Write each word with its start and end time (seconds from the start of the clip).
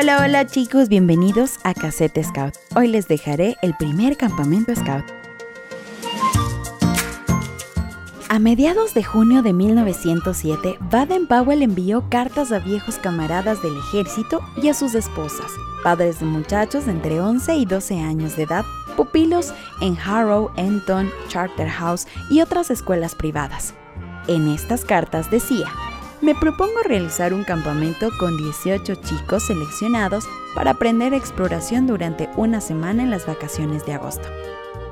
Hola, 0.00 0.20
hola, 0.22 0.46
chicos, 0.46 0.88
bienvenidos 0.88 1.58
a 1.64 1.74
Cassette 1.74 2.22
Scout. 2.22 2.54
Hoy 2.76 2.86
les 2.86 3.08
dejaré 3.08 3.56
el 3.62 3.74
primer 3.74 4.16
campamento 4.16 4.72
Scout. 4.72 5.04
A 8.28 8.38
mediados 8.38 8.94
de 8.94 9.02
junio 9.02 9.42
de 9.42 9.52
1907, 9.52 10.78
Baden-Powell 10.92 11.62
envió 11.62 12.08
cartas 12.10 12.52
a 12.52 12.60
viejos 12.60 12.94
camaradas 12.98 13.60
del 13.60 13.76
ejército 13.76 14.40
y 14.62 14.68
a 14.68 14.74
sus 14.74 14.94
esposas, 14.94 15.50
padres 15.82 16.20
de 16.20 16.26
muchachos 16.26 16.86
de 16.86 16.92
entre 16.92 17.20
11 17.20 17.56
y 17.56 17.64
12 17.64 17.98
años 17.98 18.36
de 18.36 18.44
edad, 18.44 18.64
pupilos 18.96 19.52
en 19.80 19.98
Harrow, 19.98 20.52
Enton, 20.56 21.10
Charterhouse 21.26 22.06
y 22.30 22.40
otras 22.40 22.70
escuelas 22.70 23.16
privadas. 23.16 23.74
En 24.28 24.46
estas 24.46 24.84
cartas 24.84 25.28
decía, 25.28 25.66
me 26.20 26.34
propongo 26.34 26.82
realizar 26.84 27.32
un 27.32 27.44
campamento 27.44 28.10
con 28.18 28.36
18 28.36 28.96
chicos 28.96 29.44
seleccionados 29.44 30.24
para 30.54 30.72
aprender 30.72 31.14
exploración 31.14 31.86
durante 31.86 32.28
una 32.36 32.60
semana 32.60 33.02
en 33.02 33.10
las 33.10 33.26
vacaciones 33.26 33.86
de 33.86 33.94
agosto. 33.94 34.28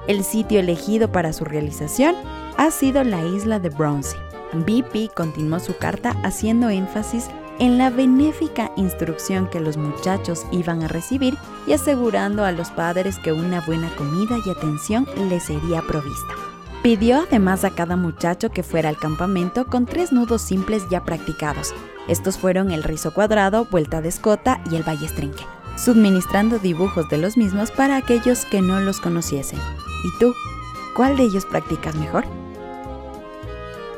El 0.06 0.22
sitio 0.22 0.60
elegido 0.60 1.10
para 1.10 1.32
su 1.32 1.44
realización 1.44 2.14
ha 2.56 2.70
sido 2.70 3.02
la 3.02 3.24
isla 3.24 3.58
de 3.58 3.70
Bronzy. 3.70 4.16
BP 4.52 5.12
continuó 5.14 5.58
su 5.58 5.76
carta 5.76 6.14
haciendo 6.22 6.70
énfasis 6.70 7.28
en 7.58 7.78
la 7.78 7.90
benéfica 7.90 8.70
instrucción 8.76 9.48
que 9.48 9.60
los 9.60 9.76
muchachos 9.76 10.46
iban 10.52 10.82
a 10.82 10.88
recibir 10.88 11.36
y 11.66 11.72
asegurando 11.72 12.44
a 12.44 12.52
los 12.52 12.70
padres 12.70 13.18
que 13.18 13.32
una 13.32 13.60
buena 13.62 13.90
comida 13.96 14.36
y 14.44 14.50
atención 14.50 15.06
les 15.28 15.44
sería 15.44 15.82
provista. 15.82 16.45
Pidió 16.86 17.22
además 17.22 17.64
a 17.64 17.70
cada 17.70 17.96
muchacho 17.96 18.50
que 18.50 18.62
fuera 18.62 18.88
al 18.88 18.96
campamento 18.96 19.66
con 19.66 19.86
tres 19.86 20.12
nudos 20.12 20.40
simples 20.40 20.84
ya 20.88 21.02
practicados. 21.02 21.74
Estos 22.06 22.38
fueron 22.38 22.70
el 22.70 22.84
rizo 22.84 23.12
cuadrado, 23.12 23.66
vuelta 23.68 24.00
de 24.00 24.08
escota 24.08 24.60
y 24.70 24.76
el 24.76 24.84
ballestrinque, 24.84 25.42
suministrando 25.76 26.60
dibujos 26.60 27.08
de 27.08 27.18
los 27.18 27.36
mismos 27.36 27.72
para 27.72 27.96
aquellos 27.96 28.44
que 28.44 28.60
no 28.62 28.78
los 28.78 29.00
conociesen. 29.00 29.58
¿Y 29.58 30.18
tú? 30.20 30.32
¿Cuál 30.94 31.16
de 31.16 31.24
ellos 31.24 31.44
practicas 31.44 31.96
mejor? 31.96 32.24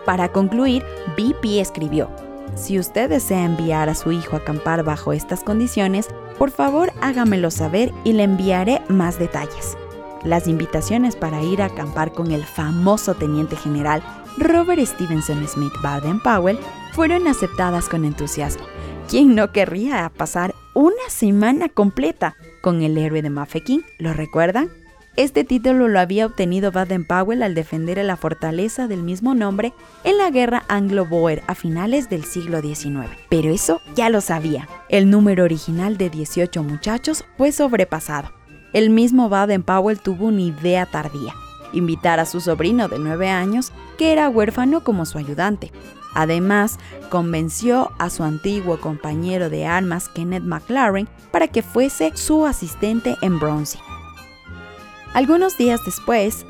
Para 0.06 0.30
concluir, 0.32 0.82
BP 1.14 1.60
escribió, 1.60 2.08
si 2.54 2.78
usted 2.78 3.10
desea 3.10 3.44
enviar 3.44 3.90
a 3.90 3.94
su 3.94 4.12
hijo 4.12 4.34
a 4.34 4.38
acampar 4.38 4.82
bajo 4.82 5.12
estas 5.12 5.44
condiciones, 5.44 6.08
por 6.38 6.50
favor 6.50 6.90
hágamelo 7.02 7.50
saber 7.50 7.92
y 8.04 8.14
le 8.14 8.22
enviaré 8.22 8.80
más 8.88 9.18
detalles. 9.18 9.76
Las 10.24 10.48
invitaciones 10.48 11.14
para 11.16 11.42
ir 11.42 11.62
a 11.62 11.66
acampar 11.66 12.12
con 12.12 12.32
el 12.32 12.44
famoso 12.44 13.14
teniente 13.14 13.56
general 13.56 14.02
Robert 14.36 14.84
Stevenson 14.84 15.46
Smith 15.46 15.72
Baden-Powell 15.82 16.58
fueron 16.92 17.28
aceptadas 17.28 17.88
con 17.88 18.04
entusiasmo. 18.04 18.64
¿Quién 19.08 19.34
no 19.34 19.52
querría 19.52 20.10
pasar 20.14 20.54
una 20.74 21.08
semana 21.08 21.68
completa 21.68 22.36
con 22.60 22.82
el 22.82 22.98
héroe 22.98 23.22
de 23.22 23.30
Mafeking? 23.30 23.84
¿Lo 23.98 24.12
recuerdan? 24.12 24.70
Este 25.16 25.42
título 25.42 25.88
lo 25.88 25.98
había 25.98 26.26
obtenido 26.26 26.70
Baden-Powell 26.70 27.42
al 27.42 27.54
defender 27.54 27.98
la 28.04 28.16
fortaleza 28.16 28.86
del 28.86 29.02
mismo 29.02 29.34
nombre 29.34 29.72
en 30.04 30.18
la 30.18 30.30
guerra 30.30 30.64
anglo-boer 30.68 31.42
a 31.48 31.56
finales 31.56 32.08
del 32.08 32.24
siglo 32.24 32.60
XIX. 32.60 33.08
Pero 33.28 33.50
eso 33.50 33.80
ya 33.96 34.10
lo 34.10 34.20
sabía. 34.20 34.68
El 34.88 35.10
número 35.10 35.42
original 35.42 35.96
de 35.96 36.10
18 36.10 36.62
muchachos 36.62 37.24
fue 37.36 37.50
sobrepasado. 37.50 38.37
El 38.72 38.90
mismo 38.90 39.28
Baden-Powell 39.28 40.00
tuvo 40.00 40.26
una 40.26 40.42
idea 40.42 40.86
tardía, 40.86 41.34
invitar 41.72 42.20
a 42.20 42.26
su 42.26 42.40
sobrino 42.40 42.88
de 42.88 42.98
9 42.98 43.28
años, 43.30 43.72
que 43.96 44.12
era 44.12 44.28
huérfano, 44.28 44.84
como 44.84 45.06
su 45.06 45.18
ayudante. 45.18 45.72
Además, 46.14 46.78
convenció 47.10 47.92
a 47.98 48.10
su 48.10 48.24
antiguo 48.24 48.80
compañero 48.80 49.50
de 49.50 49.66
armas, 49.66 50.08
Kenneth 50.08 50.42
McLaren, 50.42 51.08
para 51.30 51.48
que 51.48 51.62
fuese 51.62 52.12
su 52.14 52.46
asistente 52.46 53.16
en 53.22 53.38
Bronzy. 53.38 53.78
Algunos 55.14 55.56
días 55.56 55.80
después, 55.84 56.44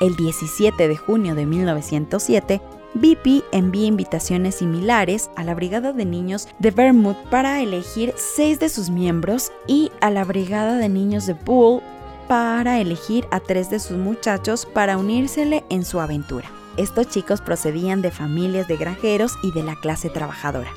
el 0.00 0.16
17 0.16 0.88
de 0.88 0.96
junio 0.96 1.34
de 1.34 1.46
1907, 1.46 2.60
BP 2.94 3.44
envía 3.52 3.86
invitaciones 3.86 4.56
similares 4.56 5.30
a 5.36 5.44
la 5.44 5.54
Brigada 5.54 5.92
de 5.92 6.04
Niños 6.04 6.48
de 6.58 6.70
Vermouth 6.70 7.16
para 7.30 7.60
elegir 7.60 8.12
seis 8.16 8.58
de 8.60 8.68
sus 8.68 8.90
miembros 8.90 9.50
y 9.66 9.90
a 10.00 10.10
la 10.10 10.24
Brigada 10.24 10.76
de 10.76 10.88
Niños 10.88 11.26
de 11.26 11.34
Poole 11.34 11.82
para 12.28 12.80
elegir 12.80 13.26
a 13.30 13.40
tres 13.40 13.70
de 13.70 13.78
sus 13.78 13.96
muchachos 13.96 14.66
para 14.66 14.98
unírsele 14.98 15.64
en 15.70 15.84
su 15.84 16.00
aventura. 16.00 16.50
Estos 16.76 17.08
chicos 17.08 17.40
procedían 17.40 18.02
de 18.02 18.10
familias 18.10 18.68
de 18.68 18.76
granjeros 18.76 19.32
y 19.42 19.52
de 19.52 19.62
la 19.62 19.76
clase 19.76 20.10
trabajadora. 20.10 20.70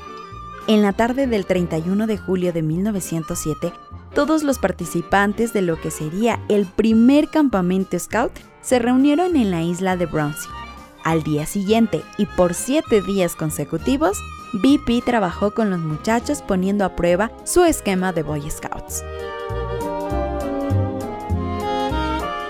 En 0.68 0.82
la 0.82 0.92
tarde 0.92 1.26
del 1.26 1.46
31 1.46 2.06
de 2.06 2.18
julio 2.18 2.52
de 2.52 2.62
1907, 2.62 3.72
todos 4.14 4.42
los 4.42 4.58
participantes 4.58 5.52
de 5.52 5.62
lo 5.62 5.80
que 5.80 5.90
sería 5.90 6.40
el 6.48 6.66
primer 6.66 7.28
campamento 7.28 7.98
scout 7.98 8.32
se 8.62 8.78
reunieron 8.78 9.36
en 9.36 9.50
la 9.50 9.62
isla 9.62 9.96
de 9.96 10.06
Brownsea. 10.06 10.65
Al 11.06 11.22
día 11.22 11.46
siguiente 11.46 12.02
y 12.18 12.26
por 12.26 12.52
siete 12.52 13.00
días 13.00 13.36
consecutivos, 13.36 14.18
BP 14.54 15.04
trabajó 15.04 15.52
con 15.52 15.70
los 15.70 15.78
muchachos 15.78 16.42
poniendo 16.42 16.84
a 16.84 16.96
prueba 16.96 17.30
su 17.44 17.62
esquema 17.62 18.12
de 18.12 18.24
Boy 18.24 18.50
Scouts. 18.50 19.04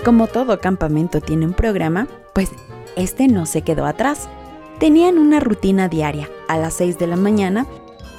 Como 0.03 0.25
todo 0.25 0.59
campamento 0.59 1.21
tiene 1.21 1.45
un 1.45 1.53
programa, 1.53 2.07
pues 2.33 2.49
este 2.95 3.27
no 3.27 3.45
se 3.45 3.61
quedó 3.61 3.85
atrás. 3.85 4.27
Tenían 4.79 5.19
una 5.19 5.39
rutina 5.39 5.87
diaria. 5.87 6.27
A 6.47 6.57
las 6.57 6.73
6 6.73 6.97
de 6.97 7.05
la 7.05 7.15
mañana, 7.15 7.67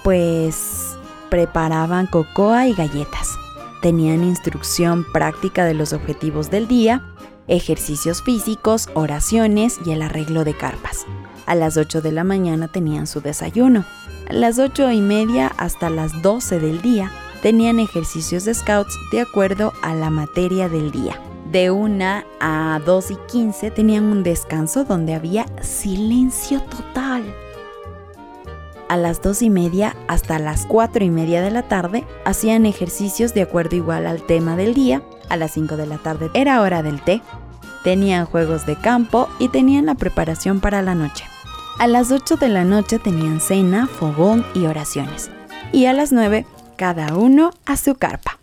pues 0.05 0.97
preparaban 1.31 2.07
cocoa 2.07 2.69
y 2.69 2.75
galletas. 2.75 3.37
Tenían 3.83 4.23
instrucción 4.23 5.05
práctica 5.13 5.65
de 5.65 5.75
los 5.75 5.93
objetivos 5.93 6.49
del 6.49 6.69
día, 6.69 7.03
ejercicios 7.49 8.23
físicos, 8.23 8.89
oraciones 8.95 9.79
y 9.85 9.91
el 9.93 10.03
arreglo 10.03 10.45
de 10.45 10.55
carpas. 10.57 11.07
A 11.47 11.55
las 11.55 11.77
8 11.77 12.03
de 12.03 12.13
la 12.13 12.25
mañana 12.25 12.69
tenían 12.69 13.07
su 13.07 13.21
desayuno. 13.21 13.85
A 14.29 14.33
las 14.33 14.59
8 14.59 14.91
y 14.93 15.01
media 15.01 15.49
hasta 15.57 15.91
las 15.91 16.23
12 16.23 16.61
del 16.61 16.83
día 16.83 17.11
tenían 17.43 17.81
ejercicios 17.81 18.45
de 18.45 18.55
scouts 18.55 18.95
de 19.11 19.21
acuerdo 19.21 19.73
a 19.83 19.95
la 19.95 20.11
materia 20.11 20.69
del 20.69 20.91
día. 20.91 21.21
De 21.51 21.71
1 21.71 22.25
a 22.41 22.81
2 22.85 23.11
y 23.11 23.17
15 23.31 23.71
tenían 23.71 24.05
un 24.05 24.23
descanso 24.23 24.85
donde 24.85 25.15
había 25.15 25.47
silencio 25.63 26.61
total. 26.63 27.25
A 28.89 28.97
las 28.97 29.21
2 29.21 29.43
y 29.43 29.51
media 29.51 29.95
hasta 30.09 30.39
las 30.39 30.65
4 30.65 31.05
y 31.05 31.11
media 31.11 31.43
de 31.43 31.51
la 31.51 31.69
tarde 31.69 32.07
hacían 32.25 32.65
ejercicios 32.65 33.35
de 33.35 33.43
acuerdo 33.43 33.77
igual 33.77 34.07
al 34.07 34.23
tema 34.23 34.57
del 34.57 34.73
día 34.73 35.03
a 35.29 35.37
las 35.37 35.51
5 35.53 35.77
de 35.77 35.87
la 35.87 35.99
tarde 35.99 36.31
era 36.33 36.63
hora 36.63 36.83
del 36.83 37.03
té. 37.03 37.21
Tenían 37.85 38.25
juegos 38.25 38.65
de 38.65 38.77
campo 38.77 39.29
y 39.39 39.49
tenían 39.49 39.85
la 39.85 39.95
preparación 39.95 40.61
para 40.61 40.81
la 40.81 40.95
noche. 40.95 41.25
A 41.79 41.87
las 41.87 42.11
8 42.11 42.37
de 42.37 42.49
la 42.49 42.65
noche 42.65 42.99
tenían 42.99 43.41
cena, 43.41 43.87
fogón 43.87 44.45
y 44.55 44.65
oraciones. 44.65 45.31
Y 45.71 45.85
a 45.85 45.93
las 45.93 46.11
9, 46.11 46.47
cada 46.77 47.15
uno 47.15 47.51
a 47.67 47.77
su 47.77 47.95
carpa. 47.95 48.39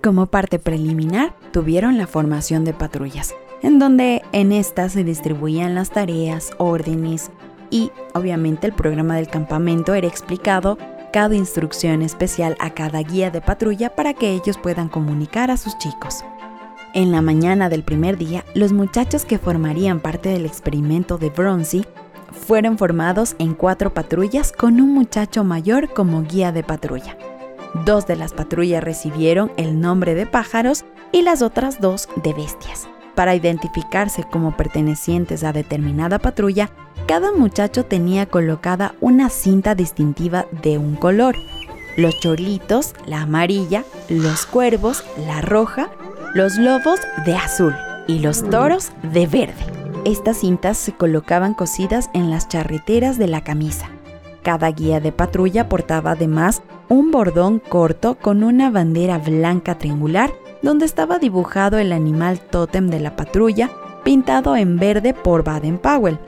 Como 0.00 0.26
parte 0.26 0.60
preliminar, 0.60 1.34
tuvieron 1.56 1.96
la 1.96 2.06
formación 2.06 2.66
de 2.66 2.74
patrullas, 2.74 3.34
en 3.62 3.78
donde 3.78 4.20
en 4.32 4.52
esta 4.52 4.90
se 4.90 5.04
distribuían 5.04 5.74
las 5.74 5.88
tareas, 5.88 6.50
órdenes, 6.58 7.30
y 7.70 7.92
obviamente 8.12 8.66
el 8.66 8.74
programa 8.74 9.16
del 9.16 9.28
campamento 9.28 9.94
era 9.94 10.06
explicado 10.06 10.76
cada 11.14 11.34
instrucción 11.34 12.02
especial 12.02 12.58
a 12.60 12.74
cada 12.74 13.02
guía 13.02 13.30
de 13.30 13.40
patrulla 13.40 13.96
para 13.96 14.12
que 14.12 14.32
ellos 14.32 14.58
puedan 14.58 14.90
comunicar 14.90 15.50
a 15.50 15.56
sus 15.56 15.78
chicos. 15.78 16.24
En 16.92 17.10
la 17.10 17.22
mañana 17.22 17.70
del 17.70 17.84
primer 17.84 18.18
día, 18.18 18.44
los 18.54 18.74
muchachos 18.74 19.24
que 19.24 19.38
formarían 19.38 20.00
parte 20.00 20.28
del 20.28 20.44
experimento 20.44 21.16
de 21.16 21.30
Bronzy 21.30 21.86
fueron 22.32 22.76
formados 22.76 23.34
en 23.38 23.54
cuatro 23.54 23.94
patrullas 23.94 24.52
con 24.52 24.78
un 24.78 24.92
muchacho 24.92 25.42
mayor 25.42 25.88
como 25.94 26.22
guía 26.22 26.52
de 26.52 26.62
patrulla. 26.62 27.16
Dos 27.86 28.06
de 28.06 28.16
las 28.16 28.34
patrullas 28.34 28.84
recibieron 28.84 29.50
el 29.56 29.80
nombre 29.80 30.14
de 30.14 30.26
pájaros 30.26 30.84
y 31.16 31.22
las 31.22 31.40
otras 31.40 31.80
dos 31.80 32.10
de 32.22 32.34
bestias. 32.34 32.86
Para 33.14 33.34
identificarse 33.34 34.24
como 34.24 34.54
pertenecientes 34.54 35.44
a 35.44 35.54
determinada 35.54 36.18
patrulla, 36.18 36.68
cada 37.06 37.32
muchacho 37.32 37.86
tenía 37.86 38.26
colocada 38.26 38.94
una 39.00 39.30
cinta 39.30 39.74
distintiva 39.74 40.44
de 40.62 40.76
un 40.76 40.94
color. 40.94 41.34
Los 41.96 42.20
chorlitos, 42.20 42.92
la 43.06 43.22
amarilla, 43.22 43.82
los 44.10 44.44
cuervos, 44.44 45.04
la 45.26 45.40
roja, 45.40 45.88
los 46.34 46.58
lobos 46.58 47.00
de 47.24 47.34
azul 47.34 47.74
y 48.06 48.18
los 48.18 48.50
toros 48.50 48.92
de 49.14 49.26
verde. 49.26 49.64
Estas 50.04 50.40
cintas 50.40 50.76
se 50.76 50.92
colocaban 50.92 51.54
cosidas 51.54 52.10
en 52.12 52.28
las 52.28 52.46
charreteras 52.46 53.16
de 53.16 53.28
la 53.28 53.42
camisa. 53.42 53.88
Cada 54.42 54.70
guía 54.70 55.00
de 55.00 55.12
patrulla 55.12 55.70
portaba 55.70 56.10
además 56.10 56.60
un 56.90 57.10
bordón 57.10 57.58
corto 57.58 58.16
con 58.16 58.44
una 58.44 58.70
bandera 58.70 59.16
blanca 59.16 59.78
triangular 59.78 60.30
donde 60.66 60.84
estaba 60.84 61.20
dibujado 61.20 61.78
el 61.78 61.92
animal 61.92 62.40
tótem 62.40 62.88
de 62.88 62.98
la 62.98 63.14
patrulla 63.14 63.70
pintado 64.02 64.56
en 64.56 64.78
verde 64.78 65.14
por 65.14 65.44
Baden-Powell, 65.44 66.18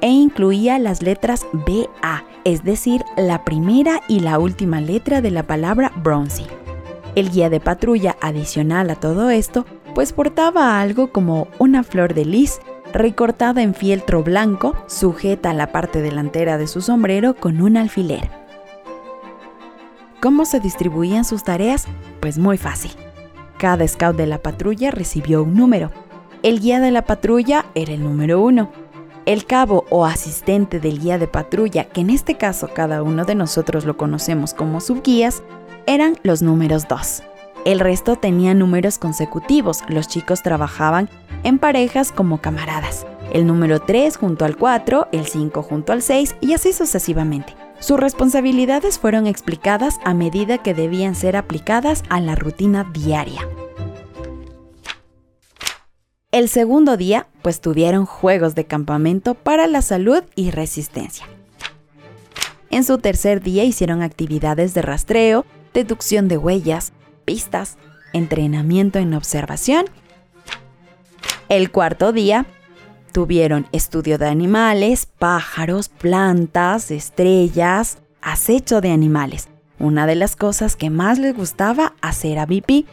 e 0.00 0.08
incluía 0.08 0.78
las 0.78 1.02
letras 1.02 1.46
BA, 1.52 2.24
es 2.44 2.64
decir, 2.64 3.04
la 3.18 3.44
primera 3.44 4.00
y 4.08 4.20
la 4.20 4.38
última 4.38 4.80
letra 4.80 5.20
de 5.20 5.30
la 5.30 5.42
palabra 5.42 5.92
Bronzy. 6.02 6.46
El 7.14 7.30
guía 7.30 7.50
de 7.50 7.60
patrulla 7.60 8.16
adicional 8.22 8.88
a 8.88 8.96
todo 8.96 9.28
esto, 9.28 9.66
pues 9.94 10.14
portaba 10.14 10.80
algo 10.80 11.12
como 11.12 11.48
una 11.58 11.82
flor 11.84 12.14
de 12.14 12.24
lis 12.24 12.60
recortada 12.94 13.60
en 13.60 13.74
fieltro 13.74 14.22
blanco, 14.22 14.74
sujeta 14.86 15.50
a 15.50 15.54
la 15.54 15.70
parte 15.70 16.00
delantera 16.00 16.56
de 16.56 16.66
su 16.66 16.80
sombrero 16.80 17.34
con 17.34 17.60
un 17.60 17.76
alfiler. 17.76 18.30
¿Cómo 20.22 20.46
se 20.46 20.60
distribuían 20.60 21.26
sus 21.26 21.44
tareas? 21.44 21.86
Pues 22.20 22.38
muy 22.38 22.56
fácil. 22.56 22.92
Cada 23.62 23.86
scout 23.86 24.16
de 24.16 24.26
la 24.26 24.38
patrulla 24.38 24.90
recibió 24.90 25.44
un 25.44 25.54
número. 25.54 25.92
El 26.42 26.58
guía 26.58 26.80
de 26.80 26.90
la 26.90 27.02
patrulla 27.02 27.66
era 27.76 27.92
el 27.92 28.02
número 28.02 28.40
uno. 28.40 28.72
El 29.24 29.46
cabo 29.46 29.84
o 29.88 30.04
asistente 30.04 30.80
del 30.80 30.98
guía 30.98 31.16
de 31.16 31.28
patrulla, 31.28 31.84
que 31.84 32.00
en 32.00 32.10
este 32.10 32.36
caso 32.36 32.70
cada 32.74 33.04
uno 33.04 33.24
de 33.24 33.36
nosotros 33.36 33.84
lo 33.84 33.96
conocemos 33.96 34.52
como 34.52 34.80
subguías, 34.80 35.44
eran 35.86 36.16
los 36.24 36.42
números 36.42 36.88
dos. 36.88 37.22
El 37.64 37.78
resto 37.78 38.16
tenía 38.16 38.52
números 38.52 38.98
consecutivos. 38.98 39.84
Los 39.86 40.08
chicos 40.08 40.42
trabajaban 40.42 41.08
en 41.44 41.60
parejas 41.60 42.10
como 42.10 42.40
camaradas. 42.40 43.06
El 43.32 43.46
número 43.46 43.78
3 43.80 44.16
junto 44.16 44.44
al 44.44 44.56
4, 44.56 45.06
el 45.12 45.26
5 45.26 45.62
junto 45.62 45.92
al 45.92 46.02
6 46.02 46.34
y 46.40 46.54
así 46.54 46.72
sucesivamente. 46.72 47.54
Sus 47.82 47.98
responsabilidades 47.98 49.00
fueron 49.00 49.26
explicadas 49.26 49.98
a 50.04 50.14
medida 50.14 50.58
que 50.58 50.72
debían 50.72 51.16
ser 51.16 51.36
aplicadas 51.36 52.04
a 52.08 52.20
la 52.20 52.36
rutina 52.36 52.88
diaria. 52.94 53.40
El 56.30 56.48
segundo 56.48 56.96
día, 56.96 57.26
pues 57.42 57.60
tuvieron 57.60 58.06
juegos 58.06 58.54
de 58.54 58.66
campamento 58.66 59.34
para 59.34 59.66
la 59.66 59.82
salud 59.82 60.22
y 60.36 60.52
resistencia. 60.52 61.26
En 62.70 62.84
su 62.84 62.98
tercer 62.98 63.42
día 63.42 63.64
hicieron 63.64 64.00
actividades 64.00 64.74
de 64.74 64.82
rastreo, 64.82 65.44
deducción 65.74 66.28
de 66.28 66.38
huellas, 66.38 66.92
pistas, 67.24 67.78
entrenamiento 68.12 69.00
en 69.00 69.12
observación. 69.12 69.86
El 71.48 71.72
cuarto 71.72 72.12
día 72.12 72.46
tuvieron 73.12 73.66
estudio 73.72 74.18
de 74.18 74.26
animales, 74.26 75.06
pájaros, 75.18 75.88
plantas, 75.88 76.90
estrellas, 76.90 77.98
acecho 78.20 78.80
de 78.80 78.90
animales, 78.90 79.48
una 79.78 80.06
de 80.06 80.16
las 80.16 80.34
cosas 80.34 80.76
que 80.76 80.90
más 80.90 81.18
les 81.18 81.36
gustaba 81.36 81.94
hacer 82.00 82.38
a 82.38 82.46
BP. 82.46 82.86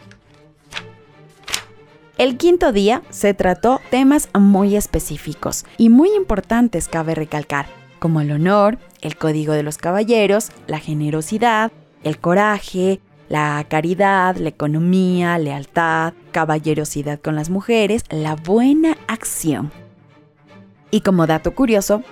El 2.18 2.36
quinto 2.36 2.70
día 2.70 3.02
se 3.08 3.32
trató 3.32 3.80
temas 3.90 4.28
muy 4.38 4.76
específicos 4.76 5.64
y 5.78 5.88
muy 5.88 6.10
importantes, 6.14 6.86
cabe 6.86 7.14
recalcar, 7.14 7.66
como 7.98 8.20
el 8.20 8.30
honor, 8.30 8.78
el 9.00 9.16
código 9.16 9.54
de 9.54 9.62
los 9.62 9.78
caballeros, 9.78 10.50
la 10.66 10.78
generosidad, 10.78 11.72
el 12.04 12.18
coraje, 12.18 13.00
la 13.30 13.64
caridad, 13.68 14.36
la 14.36 14.48
economía, 14.50 15.38
lealtad, 15.38 16.12
caballerosidad 16.32 17.20
con 17.20 17.36
las 17.36 17.48
mujeres, 17.48 18.04
la 18.10 18.34
buena 18.34 18.98
acción. 19.06 19.70
Y 20.90 21.02
como 21.02 21.26
dato 21.26 21.54
curioso, 21.54 22.02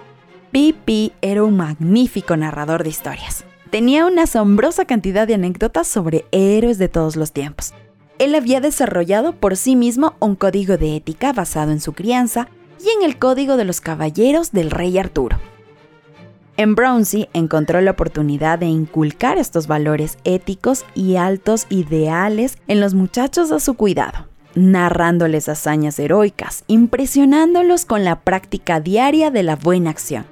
Pipi 0.50 1.12
era 1.20 1.44
un 1.44 1.56
magnífico 1.56 2.36
narrador 2.36 2.82
de 2.82 2.90
historias. 2.90 3.44
Tenía 3.70 4.06
una 4.06 4.22
asombrosa 4.22 4.86
cantidad 4.86 5.26
de 5.26 5.34
anécdotas 5.34 5.86
sobre 5.86 6.25
héroes 6.30 6.78
de 6.78 6.88
todos 6.88 7.16
los 7.16 7.32
tiempos. 7.32 7.75
Él 8.19 8.34
había 8.34 8.60
desarrollado 8.60 9.34
por 9.34 9.56
sí 9.56 9.76
mismo 9.76 10.14
un 10.20 10.36
código 10.36 10.78
de 10.78 10.96
ética 10.96 11.32
basado 11.32 11.70
en 11.70 11.80
su 11.80 11.92
crianza 11.92 12.48
y 12.80 12.88
en 12.96 13.04
el 13.04 13.19
código 13.19 13.56
de 13.56 13.64
los 13.64 13.80
caballeros 13.80 14.52
del 14.52 14.70
rey 14.70 14.96
Arturo. 14.98 15.38
En 16.56 16.75
Brownsea 16.75 17.28
encontró 17.34 17.80
la 17.80 17.92
oportunidad 17.92 18.58
de 18.58 18.66
inculcar 18.66 19.38
estos 19.38 19.69
valores 19.69 20.19
éticos 20.25 20.84
y 20.94 21.14
altos 21.14 21.66
ideales 21.69 22.58
en 22.66 22.80
los 22.80 22.94
muchachos 22.94 23.52
a 23.52 23.60
su 23.60 23.75
cuidado, 23.75 24.26
narrándoles 24.54 25.48
hazañas 25.48 25.98
heroicas, 25.98 26.64
impresionándolos 26.66 27.84
con 27.84 28.04
la 28.04 28.20
práctica 28.20 28.80
diaria 28.80 29.30
de 29.30 29.42
la 29.42 29.56
buena 29.56 29.90
acción. 29.90 30.26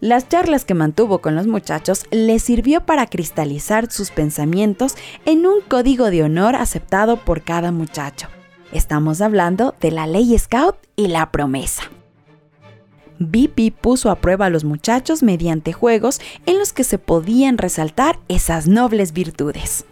Las 0.00 0.28
charlas 0.28 0.64
que 0.64 0.74
mantuvo 0.74 1.18
con 1.18 1.36
los 1.36 1.46
muchachos 1.46 2.06
le 2.10 2.40
sirvió 2.40 2.84
para 2.84 3.06
cristalizar 3.06 3.90
sus 3.92 4.10
pensamientos 4.10 4.96
en 5.26 5.46
un 5.46 5.60
código 5.60 6.10
de 6.10 6.24
honor 6.24 6.56
aceptado 6.56 7.18
por 7.18 7.42
cada 7.42 7.70
muchacho. 7.70 8.26
Estamos 8.72 9.20
hablando 9.20 9.76
de 9.80 9.92
la 9.92 10.06
ley 10.06 10.36
Scout 10.36 10.74
y 10.96 11.06
la 11.06 11.30
promesa. 11.30 11.84
BP 13.20 13.72
puso 13.80 14.10
a 14.10 14.16
prueba 14.16 14.46
a 14.46 14.50
los 14.50 14.64
muchachos 14.64 15.22
mediante 15.22 15.72
juegos 15.72 16.20
en 16.46 16.58
los 16.58 16.72
que 16.72 16.82
se 16.82 16.98
podían 16.98 17.56
resaltar 17.56 18.18
esas 18.26 18.66
nobles 18.66 19.12
virtudes. 19.12 19.84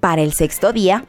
Para 0.00 0.22
el 0.22 0.32
sexto 0.32 0.72
día, 0.72 1.04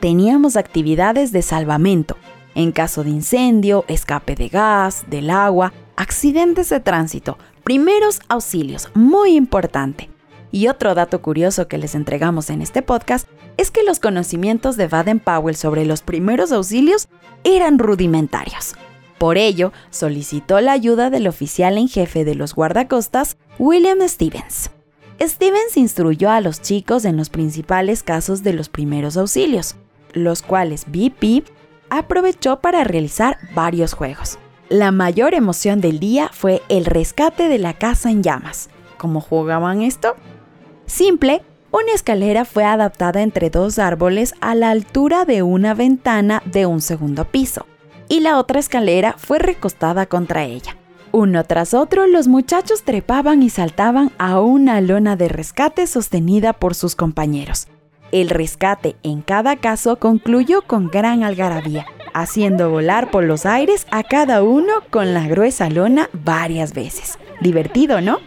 teníamos 0.00 0.56
actividades 0.56 1.30
de 1.30 1.42
salvamento, 1.42 2.16
en 2.54 2.72
caso 2.72 3.04
de 3.04 3.10
incendio, 3.10 3.84
escape 3.86 4.34
de 4.34 4.48
gas, 4.48 5.04
del 5.08 5.30
agua, 5.30 5.72
accidentes 5.96 6.70
de 6.70 6.80
tránsito, 6.80 7.38
primeros 7.62 8.20
auxilios, 8.28 8.88
muy 8.94 9.36
importante. 9.36 10.10
Y 10.50 10.66
otro 10.66 10.94
dato 10.94 11.22
curioso 11.22 11.68
que 11.68 11.78
les 11.78 11.94
entregamos 11.94 12.50
en 12.50 12.60
este 12.60 12.82
podcast 12.82 13.28
es 13.56 13.70
que 13.70 13.84
los 13.84 14.00
conocimientos 14.00 14.76
de 14.76 14.88
Baden 14.88 15.20
Powell 15.20 15.54
sobre 15.54 15.84
los 15.84 16.02
primeros 16.02 16.50
auxilios 16.50 17.08
eran 17.44 17.78
rudimentarios. 17.78 18.74
Por 19.18 19.36
ello, 19.36 19.72
solicitó 19.90 20.60
la 20.60 20.72
ayuda 20.72 21.10
del 21.10 21.28
oficial 21.28 21.76
en 21.76 21.88
jefe 21.88 22.24
de 22.24 22.34
los 22.34 22.54
guardacostas, 22.54 23.36
William 23.58 23.98
Stevens. 24.08 24.70
Stevens 25.20 25.76
instruyó 25.76 26.30
a 26.30 26.40
los 26.40 26.62
chicos 26.62 27.04
en 27.04 27.18
los 27.18 27.28
principales 27.28 28.02
casos 28.02 28.42
de 28.42 28.54
los 28.54 28.70
primeros 28.70 29.18
auxilios, 29.18 29.76
los 30.14 30.42
cuales 30.42 30.86
BP 30.86 31.44
aprovechó 31.90 32.60
para 32.60 32.84
realizar 32.84 33.38
varios 33.54 33.92
juegos. 33.92 34.38
La 34.68 34.92
mayor 34.92 35.34
emoción 35.34 35.80
del 35.80 35.98
día 35.98 36.30
fue 36.32 36.62
el 36.68 36.84
rescate 36.84 37.48
de 37.48 37.58
la 37.58 37.74
casa 37.74 38.10
en 38.10 38.22
llamas. 38.22 38.70
¿Cómo 38.98 39.20
jugaban 39.20 39.82
esto? 39.82 40.14
Simple, 40.86 41.42
una 41.72 41.92
escalera 41.92 42.44
fue 42.44 42.64
adaptada 42.64 43.22
entre 43.22 43.50
dos 43.50 43.78
árboles 43.78 44.34
a 44.40 44.54
la 44.54 44.70
altura 44.70 45.24
de 45.24 45.42
una 45.42 45.74
ventana 45.74 46.42
de 46.44 46.66
un 46.66 46.80
segundo 46.80 47.24
piso 47.24 47.66
y 48.08 48.20
la 48.20 48.38
otra 48.38 48.58
escalera 48.58 49.14
fue 49.16 49.38
recostada 49.38 50.06
contra 50.06 50.44
ella. 50.44 50.76
Uno 51.12 51.44
tras 51.44 51.74
otro, 51.74 52.06
los 52.06 52.28
muchachos 52.28 52.82
trepaban 52.82 53.42
y 53.42 53.50
saltaban 53.50 54.12
a 54.18 54.40
una 54.40 54.80
lona 54.80 55.16
de 55.16 55.28
rescate 55.28 55.86
sostenida 55.86 56.52
por 56.52 56.74
sus 56.74 56.94
compañeros. 56.94 57.68
El 58.12 58.28
rescate 58.28 58.96
en 59.02 59.22
cada 59.22 59.56
caso 59.56 59.96
concluyó 59.96 60.62
con 60.62 60.88
gran 60.88 61.22
algarabía, 61.22 61.86
haciendo 62.12 62.70
volar 62.70 63.10
por 63.10 63.24
los 63.24 63.46
aires 63.46 63.86
a 63.92 64.02
cada 64.02 64.42
uno 64.42 64.72
con 64.90 65.14
la 65.14 65.28
gruesa 65.28 65.70
lona 65.70 66.10
varias 66.12 66.74
veces. 66.74 67.18
Divertido, 67.40 68.00
¿no? 68.00 68.18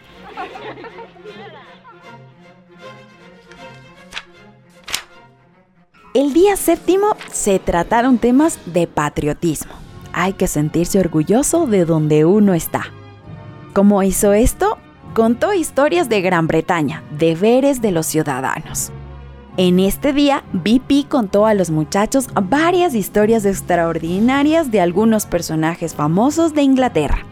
El 6.14 6.32
día 6.32 6.56
séptimo 6.56 7.18
se 7.32 7.60
trataron 7.60 8.20
temas 8.20 8.60
de 8.68 8.88
patriotismo. 8.88 9.74
Hay 10.14 10.34
que 10.34 10.48
sentirse 10.48 11.00
orgulloso 11.00 11.66
de 11.66 11.86
donde 11.86 12.24
uno 12.24 12.54
está. 12.54 12.84
¿Cómo 13.74 14.04
hizo 14.04 14.32
esto? 14.32 14.78
Contó 15.16 15.54
historias 15.54 16.10
de 16.10 16.22
Gran 16.22 16.46
Bretaña, 16.46 17.04
deberes 17.18 17.82
de 17.82 17.92
los 17.92 18.06
ciudadanos. 18.06 18.92
En 19.56 19.80
este 19.80 20.14
día, 20.14 20.44
BP 20.52 21.08
contó 21.08 21.46
a 21.46 21.54
los 21.54 21.70
muchachos 21.70 22.28
varias 22.34 22.96
historias 22.96 23.46
extraordinarias 23.46 24.72
de 24.72 24.82
algunos 24.82 25.28
personajes 25.28 25.94
famosos 25.94 26.56
de 26.56 26.64
Inglaterra, 26.64 27.24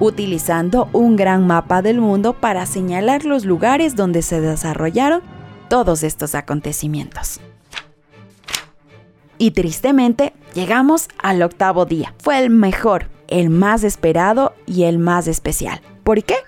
utilizando 0.00 0.88
un 0.92 1.14
gran 1.14 1.46
mapa 1.46 1.80
del 1.80 2.00
mundo 2.00 2.32
para 2.32 2.66
señalar 2.66 3.24
los 3.24 3.44
lugares 3.44 3.94
donde 3.94 4.22
se 4.22 4.40
desarrollaron 4.40 5.22
todos 5.68 6.02
estos 6.02 6.34
acontecimientos. 6.34 7.38
Y 9.38 9.52
tristemente, 9.52 10.32
llegamos 10.54 11.06
al 11.16 11.40
octavo 11.42 11.84
día. 11.84 12.12
Fue 12.18 12.40
el 12.40 12.50
mejor, 12.50 13.08
el 13.28 13.50
más 13.50 13.84
esperado 13.84 14.52
y 14.66 14.82
el 14.82 14.98
más 14.98 15.28
especial. 15.28 15.80
¿Por 16.02 16.24
qué? 16.24 16.38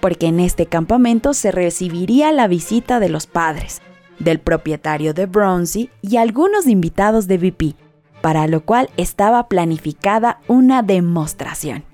Porque 0.00 0.26
en 0.26 0.38
este 0.38 0.66
campamento 0.66 1.32
se 1.32 1.50
recibiría 1.50 2.30
la 2.30 2.46
visita 2.46 3.00
de 3.00 3.08
los 3.08 3.26
padres, 3.26 3.80
del 4.18 4.40
propietario 4.40 5.14
de 5.14 5.26
Bronzy 5.26 5.90
y 6.02 6.16
algunos 6.16 6.66
invitados 6.66 7.26
de 7.26 7.38
VP, 7.38 7.74
para 8.20 8.46
lo 8.46 8.62
cual 8.64 8.90
estaba 8.96 9.48
planificada 9.48 10.40
una 10.48 10.82
demostración. 10.82 11.84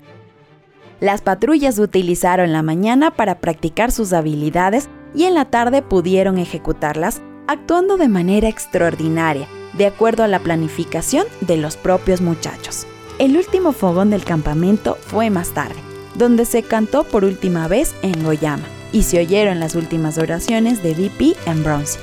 Las 0.99 1.21
patrullas 1.21 1.79
utilizaron 1.79 2.53
la 2.53 2.63
mañana 2.63 3.11
para 3.11 3.39
practicar 3.39 3.91
sus 3.91 4.13
habilidades 4.13 4.87
y 5.13 5.25
en 5.25 5.33
la 5.33 5.45
tarde 5.45 5.81
pudieron 5.81 6.37
ejecutarlas 6.37 7.21
actuando 7.47 7.97
de 7.97 8.07
manera 8.07 8.47
extraordinaria 8.47 9.47
de 9.73 9.85
acuerdo 9.85 10.23
a 10.23 10.27
la 10.27 10.39
planificación 10.39 11.25
de 11.41 11.57
los 11.57 11.77
propios 11.77 12.21
muchachos. 12.21 12.87
El 13.19 13.37
último 13.37 13.73
fogón 13.73 14.09
del 14.09 14.23
campamento 14.23 14.95
fue 14.95 15.29
más 15.29 15.49
tarde, 15.49 15.75
donde 16.15 16.45
se 16.45 16.63
cantó 16.63 17.03
por 17.03 17.25
última 17.25 17.67
vez 17.67 17.93
en 18.01 18.23
Goyama 18.23 18.65
y 18.91 19.03
se 19.03 19.19
oyeron 19.19 19.59
las 19.59 19.75
últimas 19.75 20.17
oraciones 20.17 20.83
de 20.83 20.93
VP 20.93 21.35
en 21.45 21.63
Bronze. 21.63 21.99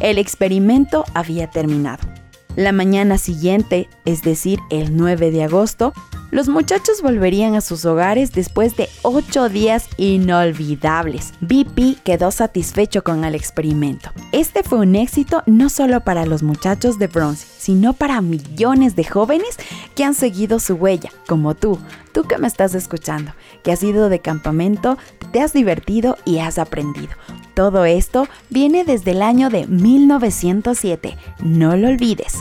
El 0.00 0.18
experimento 0.18 1.04
había 1.14 1.50
terminado. 1.50 2.06
La 2.54 2.72
mañana 2.72 3.18
siguiente, 3.18 3.88
es 4.04 4.22
decir, 4.22 4.60
el 4.70 4.96
9 4.96 5.30
de 5.30 5.44
agosto, 5.44 5.92
los 6.30 6.48
muchachos 6.48 7.00
volverían 7.02 7.54
a 7.54 7.62
sus 7.62 7.84
hogares 7.84 8.32
después 8.32 8.76
de 8.76 8.88
ocho 9.02 9.48
días 9.48 9.88
inolvidables. 9.96 11.32
BP 11.40 12.02
quedó 12.04 12.30
satisfecho 12.30 13.02
con 13.02 13.24
el 13.24 13.34
experimento. 13.34 14.10
Este 14.32 14.62
fue 14.62 14.80
un 14.80 14.94
éxito 14.94 15.42
no 15.46 15.70
solo 15.70 16.00
para 16.02 16.26
los 16.26 16.42
muchachos 16.42 16.98
de 16.98 17.06
Bronze, 17.06 17.46
sino 17.58 17.94
para 17.94 18.20
millones 18.20 18.94
de 18.94 19.04
jóvenes 19.04 19.56
que 19.94 20.04
han 20.04 20.14
seguido 20.14 20.60
su 20.60 20.74
huella, 20.74 21.10
como 21.26 21.54
tú, 21.54 21.78
tú 22.12 22.24
que 22.24 22.38
me 22.38 22.46
estás 22.46 22.74
escuchando, 22.74 23.32
que 23.62 23.72
has 23.72 23.82
ido 23.82 24.08
de 24.08 24.20
campamento, 24.20 24.98
te 25.32 25.40
has 25.40 25.52
divertido 25.52 26.16
y 26.24 26.38
has 26.38 26.58
aprendido. 26.58 27.10
Todo 27.54 27.84
esto 27.84 28.28
viene 28.50 28.84
desde 28.84 29.10
el 29.12 29.22
año 29.22 29.50
de 29.50 29.66
1907, 29.66 31.16
no 31.40 31.76
lo 31.76 31.88
olvides. 31.88 32.36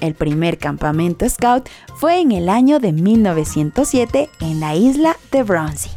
El 0.00 0.14
primer 0.14 0.58
campamento 0.58 1.28
scout 1.28 1.68
fue 1.96 2.20
en 2.20 2.32
el 2.32 2.48
año 2.48 2.78
de 2.78 2.92
1907 2.92 4.30
en 4.40 4.60
la 4.60 4.74
isla 4.74 5.16
de 5.30 5.42
Bronzy. 5.42 5.90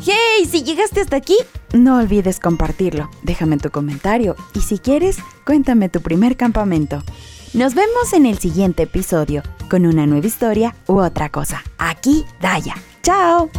¡Hey! 0.00 0.46
Si 0.48 0.62
llegaste 0.62 1.00
hasta 1.00 1.16
aquí, 1.16 1.36
no 1.72 1.98
olvides 1.98 2.40
compartirlo. 2.40 3.10
Déjame 3.22 3.58
tu 3.58 3.70
comentario 3.70 4.36
y 4.54 4.60
si 4.60 4.78
quieres, 4.78 5.18
cuéntame 5.44 5.88
tu 5.88 6.00
primer 6.00 6.36
campamento. 6.36 7.02
Nos 7.54 7.74
vemos 7.74 8.12
en 8.12 8.26
el 8.26 8.38
siguiente 8.38 8.82
episodio 8.82 9.42
con 9.70 9.86
una 9.86 10.06
nueva 10.06 10.26
historia 10.26 10.74
u 10.86 10.98
otra 10.98 11.30
cosa. 11.30 11.62
Aquí, 11.78 12.24
Daya. 12.40 12.74
¡Chao! 13.02 13.50